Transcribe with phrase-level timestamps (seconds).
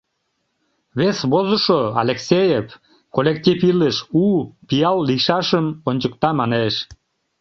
[0.99, 2.67] Вес возышо, Алексеев,
[3.15, 4.25] коллектив илыш— у,
[4.67, 6.73] пиал лийшашым ончыкта, манеш: